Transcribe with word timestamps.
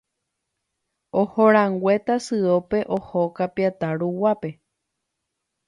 Ohorãngue 1.19 1.95
Tasyópe 2.05 2.79
oho 2.95 3.21
Kapiatã 3.37 3.87
ruguápe. 4.01 4.49